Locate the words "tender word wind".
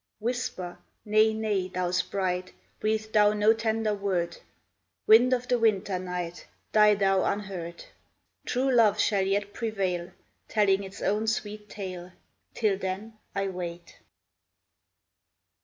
3.53-5.31